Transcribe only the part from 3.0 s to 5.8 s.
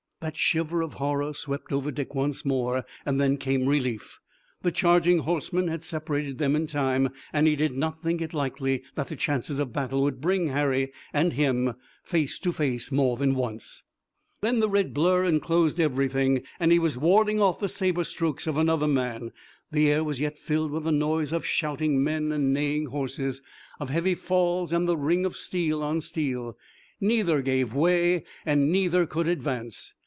and then came relief. The charging horsemen